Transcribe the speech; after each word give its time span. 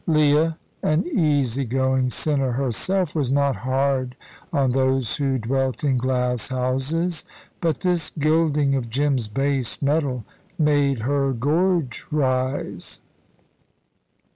Leah, 0.07 0.57
an 0.81 1.05
easy 1.05 1.63
going 1.63 2.09
sinner 2.09 2.53
herself, 2.53 3.13
was 3.13 3.31
not 3.31 3.55
hard 3.57 4.15
on 4.51 4.71
those 4.71 5.17
who 5.17 5.37
dwelt 5.37 5.83
in 5.83 5.95
glass 5.95 6.49
houses. 6.49 7.23
But 7.59 7.81
this 7.81 8.09
gilding 8.17 8.73
of 8.73 8.89
Jim's 8.89 9.27
base 9.27 9.79
metal 9.79 10.25
made 10.57 11.01
her 11.01 11.33
gorge 11.33 12.03
rise. 12.09 12.99